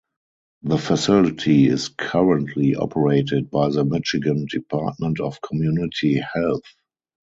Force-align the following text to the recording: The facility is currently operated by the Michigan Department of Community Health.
The 0.63 0.79
facility 0.79 1.67
is 1.67 1.89
currently 1.89 2.75
operated 2.75 3.51
by 3.51 3.69
the 3.69 3.85
Michigan 3.85 4.47
Department 4.49 5.19
of 5.19 5.39
Community 5.43 6.15
Health. 6.19 6.63